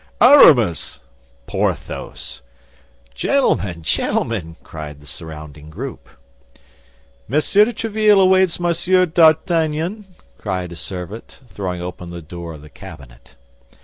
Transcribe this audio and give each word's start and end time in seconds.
"Aramis!" 0.19 0.99
"Porthos!" 1.45 2.41
"Gentlemen! 3.13 3.83
Gentlemen!" 3.83 4.55
cried 4.63 4.99
the 4.99 5.05
surrounding 5.05 5.69
group. 5.69 6.09
"Monsieur 7.27 7.65
de 7.65 7.71
Tréville 7.73 8.19
awaits 8.23 8.59
Monsieur 8.59 9.05
d'Artagnan," 9.05 10.05
cried 10.39 10.71
a 10.71 10.75
servant, 10.75 11.39
throwing 11.47 11.81
open 11.83 12.09
the 12.09 12.23
door 12.23 12.53
of 12.55 12.63
the 12.63 12.69
cabinet. 12.71 13.35